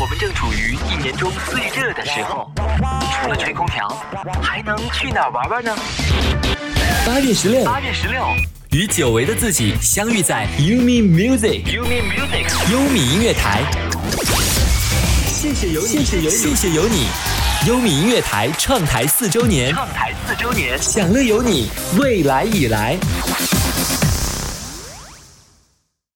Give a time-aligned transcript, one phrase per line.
[0.00, 2.50] 我们正处于一年中最热的时候，
[3.12, 3.86] 除了吹空调，
[4.42, 5.76] 还能去哪玩玩呢？
[7.06, 8.24] 八月十六，八月十六，
[8.70, 13.60] 与久违的自己相遇在 Umi Music，Umi Music，优米音乐台。
[15.26, 17.06] 谢谢有你，谢谢有你，谢谢有你。
[17.68, 22.96] 优米音乐台创台四周年，创台四周年，享乐有你，未来已来。